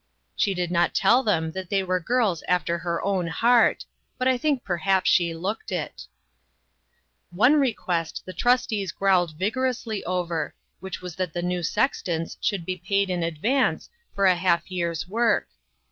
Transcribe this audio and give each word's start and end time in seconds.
She 0.35 0.55
did 0.55 0.71
not 0.71 0.95
tell 0.95 1.21
them 1.21 1.51
that 1.51 1.69
they 1.69 1.83
were 1.83 1.99
girls 1.99 2.41
after 2.47 2.79
her 2.79 3.03
own 3.05 3.27
heart, 3.27 3.85
but 4.17 4.27
I 4.27 4.35
think 4.35 4.63
per 4.63 4.77
haps 4.77 5.07
she 5.11 5.35
looked 5.35 5.71
it. 5.71 6.07
INNOVATIONS. 7.31 7.35
IQI 7.35 7.37
One 7.37 7.53
request 7.59 8.23
the 8.25 8.33
trustees 8.33 8.91
growled 8.91 9.35
vigor 9.35 9.67
ously 9.67 10.03
over, 10.05 10.55
which 10.79 11.01
was 11.03 11.17
that 11.17 11.33
the 11.33 11.43
new 11.43 11.61
sextons 11.61 12.37
should 12.41 12.65
be 12.65 12.77
paid 12.77 13.11
in 13.11 13.21
advance 13.21 13.91
for 14.15 14.25
a 14.25 14.33
half 14.33 14.71
year's 14.71 15.07
work. 15.07 15.49